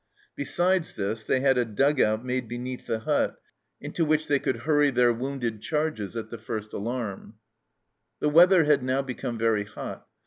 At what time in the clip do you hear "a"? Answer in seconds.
1.59-1.63